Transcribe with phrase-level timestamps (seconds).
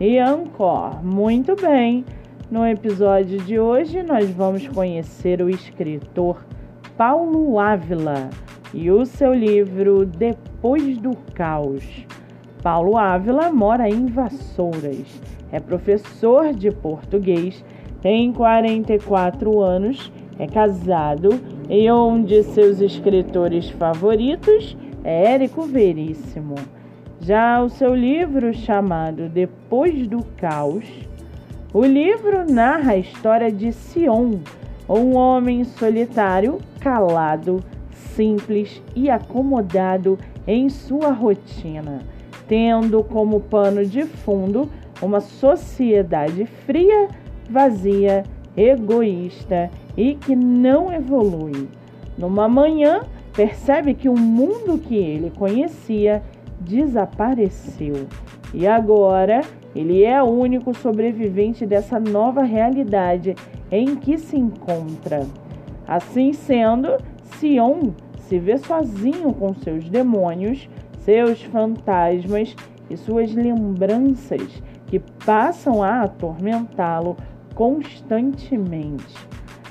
[0.00, 1.04] e Anchor.
[1.04, 2.04] Muito bem!
[2.50, 6.44] No episódio de hoje, nós vamos conhecer o escritor
[6.96, 8.30] Paulo Ávila
[8.74, 11.84] e o seu livro Depois do Caos.
[12.62, 15.20] Paulo Ávila mora em Vassouras,
[15.50, 17.64] é professor de português,
[18.00, 21.30] tem 44 anos, é casado
[21.68, 26.54] e um de seus escritores favoritos é Érico Veríssimo.
[27.24, 30.84] Já o seu livro chamado Depois do Caos,
[31.72, 34.40] o livro narra a história de Sion,
[34.88, 37.62] um homem solitário, calado,
[37.92, 42.00] simples e acomodado em sua rotina,
[42.48, 44.68] tendo como pano de fundo
[45.00, 47.06] uma sociedade fria,
[47.48, 48.24] vazia,
[48.56, 51.68] egoísta e que não evolui.
[52.18, 56.20] Numa manhã, percebe que o mundo que ele conhecia
[56.64, 58.06] desapareceu.
[58.54, 59.42] E agora
[59.74, 63.34] ele é o único sobrevivente dessa nova realidade
[63.70, 65.26] em que se encontra.
[65.86, 66.96] Assim sendo,
[67.38, 70.68] Sion se vê sozinho com seus demônios,
[71.00, 72.54] seus fantasmas
[72.88, 77.16] e suas lembranças que passam a atormentá-lo
[77.54, 79.16] constantemente.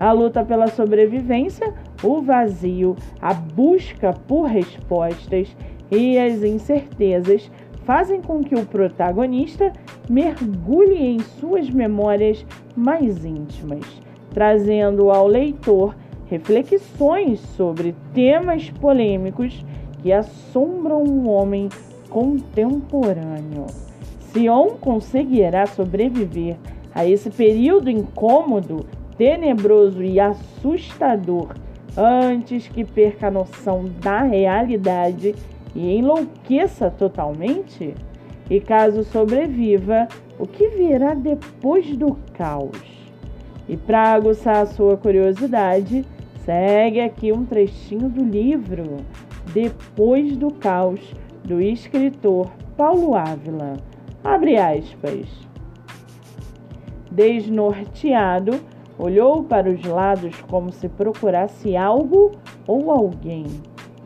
[0.00, 1.72] A luta pela sobrevivência,
[2.02, 5.54] o vazio, a busca por respostas
[5.92, 7.50] e as incertezas
[7.84, 9.72] fazem com que o protagonista
[10.08, 13.84] mergulhe em suas memórias mais íntimas,
[14.32, 15.94] trazendo ao leitor
[16.26, 19.64] reflexões sobre temas polêmicos
[20.00, 21.68] que assombram o homem
[22.08, 23.66] contemporâneo.
[24.32, 26.56] Sion conseguirá sobreviver
[26.94, 28.86] a esse período incômodo,
[29.18, 31.54] tenebroso e assustador
[31.96, 35.34] antes que perca a noção da realidade
[35.74, 37.94] e enlouqueça totalmente?
[38.50, 42.80] E caso sobreviva, o que virá depois do caos?
[43.68, 46.04] E para aguçar a sua curiosidade,
[46.44, 48.98] segue aqui um trechinho do livro
[49.54, 51.00] Depois do Caos,
[51.44, 53.76] do escritor Paulo Ávila.
[54.22, 55.26] Abre aspas.
[57.10, 58.60] Desnorteado,
[58.98, 62.32] olhou para os lados como se procurasse algo
[62.66, 63.46] ou alguém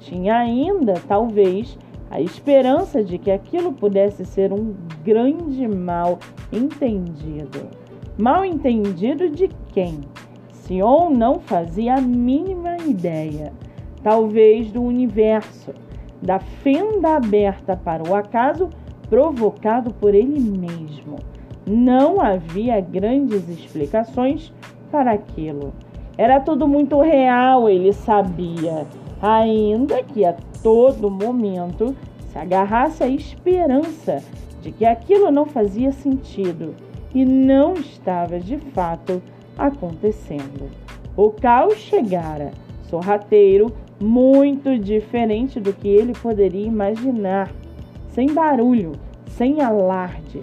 [0.00, 1.78] tinha ainda, talvez,
[2.10, 6.18] a esperança de que aquilo pudesse ser um grande mal
[6.52, 7.68] entendido.
[8.16, 10.00] Mal entendido de quem?
[10.50, 13.52] Sion não fazia a mínima ideia.
[14.02, 15.72] Talvez do universo,
[16.22, 18.68] da fenda aberta para o acaso
[19.08, 21.16] provocado por ele mesmo.
[21.66, 24.52] Não havia grandes explicações
[24.90, 25.72] para aquilo.
[26.18, 28.84] Era tudo muito real, ele sabia
[29.22, 31.94] ainda que a todo momento
[32.32, 34.20] se agarrasse à esperança
[34.60, 36.74] de que aquilo não fazia sentido
[37.14, 39.22] e não estava de fato
[39.56, 40.68] acontecendo.
[41.16, 42.50] O caos chegara,
[42.82, 47.48] sorrateiro, muito diferente do que ele poderia imaginar,
[48.08, 48.92] sem barulho,
[49.28, 50.40] sem alarde,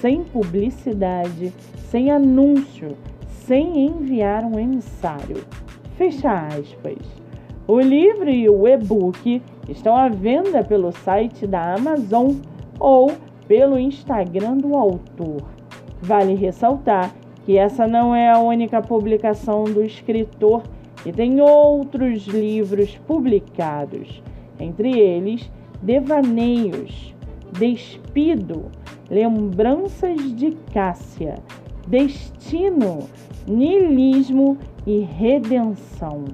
[0.00, 1.52] sem publicidade,
[1.90, 2.96] sem anúncio,
[3.50, 5.44] sem enviar um emissário.
[5.96, 6.98] Fecha aspas.
[7.66, 12.34] O livro e o e-book estão à venda pelo site da Amazon
[12.78, 13.10] ou
[13.48, 15.42] pelo Instagram do autor.
[16.00, 17.12] Vale ressaltar
[17.44, 20.62] que essa não é a única publicação do escritor
[21.04, 24.22] e tem outros livros publicados,
[24.60, 25.50] entre eles
[25.82, 27.12] Devaneios,
[27.58, 28.66] Despido,
[29.10, 31.34] Lembranças de Cássia,
[31.90, 33.08] Destino,
[33.48, 34.56] Nilismo
[34.86, 36.26] e Redenção.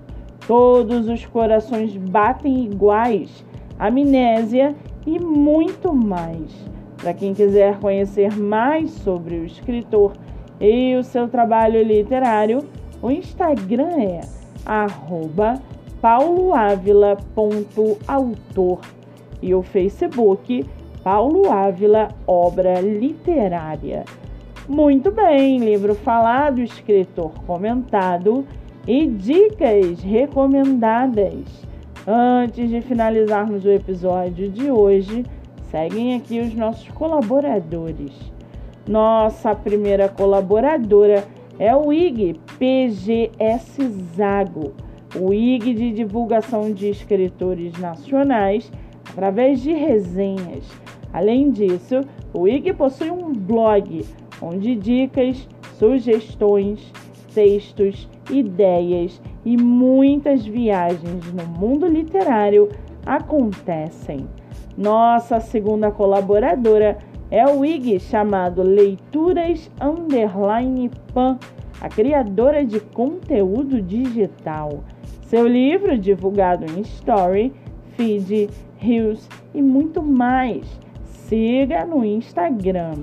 [0.47, 3.43] Todos os corações batem iguais,
[3.79, 4.75] amnésia
[5.07, 6.53] e muito mais.
[6.99, 10.13] Para quem quiser conhecer mais sobre o escritor
[10.61, 12.63] e o seu trabalho literário,
[13.01, 14.21] o Instagram é
[16.03, 18.81] pauloavila.autor
[19.41, 20.67] e o Facebook
[21.03, 24.05] Paulo Ávila Obra Literária.
[24.69, 28.45] Muito bem, livro falado, escritor comentado
[28.85, 31.65] e dicas recomendadas.
[32.05, 35.25] Antes de finalizarmos o episódio de hoje,
[35.71, 38.11] seguem aqui os nossos colaboradores.
[38.89, 41.25] Nossa primeira colaboradora
[41.61, 44.73] é o IG PGS Zago,
[45.15, 48.73] o IG de divulgação de escritores nacionais
[49.09, 50.69] através de resenhas.
[51.13, 52.01] Além disso,
[52.35, 54.05] o IG possui um blog
[54.41, 55.49] onde dicas,
[55.79, 56.93] sugestões,
[57.35, 62.71] textos, ideias e muitas viagens no mundo literário
[63.05, 64.27] acontecem.
[64.77, 66.99] Nossa segunda colaboradora
[67.31, 71.39] é o IG chamado Leituras Underline Pan,
[71.81, 74.85] a criadora de conteúdo digital.
[75.23, 77.53] Seu livro, divulgado em Story,
[77.97, 78.49] Feed,
[78.79, 80.67] Reels e muito mais.
[81.05, 82.95] Siga no Instagram.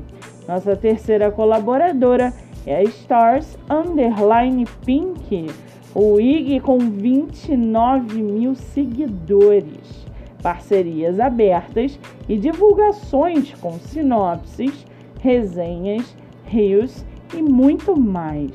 [0.48, 2.34] Nossa terceira colaboradora
[2.66, 5.48] é a Stars Underline Pink,
[5.96, 10.04] o IG com 29 mil seguidores.
[10.42, 14.86] Parcerias abertas e divulgações com sinopses,
[15.22, 18.52] resenhas, rios e muito mais.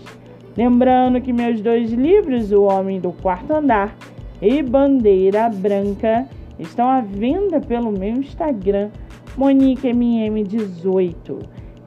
[0.56, 3.96] Lembrando que meus dois livros, O Homem do Quarto Andar
[4.42, 6.26] e Bandeira Branca,
[6.58, 8.90] estão à venda pelo meu Instagram,
[9.38, 11.57] MoniqueMM18.